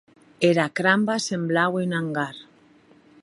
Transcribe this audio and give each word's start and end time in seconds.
Era 0.49 0.65
cramba 0.79 1.17
semblaue 1.27 1.85
un 1.89 1.93
angar. 2.01 2.35